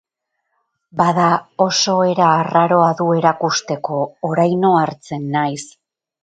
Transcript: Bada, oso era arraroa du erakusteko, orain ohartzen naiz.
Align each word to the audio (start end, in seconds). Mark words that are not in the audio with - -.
Bada, 1.01 1.27
oso 1.65 1.93
era 2.13 2.29
arraroa 2.37 2.87
du 3.03 3.07
erakusteko, 3.19 4.01
orain 4.31 4.67
ohartzen 4.73 5.31
naiz. 5.37 5.63